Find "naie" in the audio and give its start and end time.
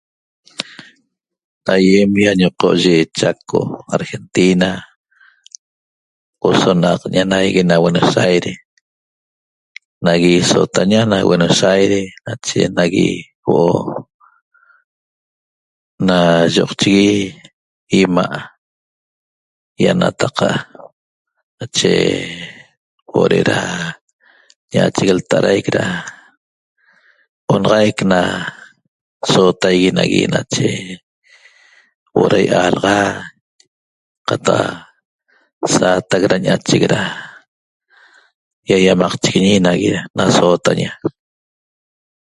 10.05-10.33, 12.77-13.07